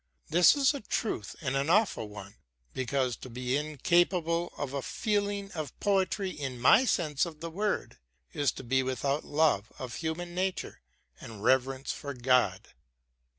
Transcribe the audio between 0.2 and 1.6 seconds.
This is a truth, and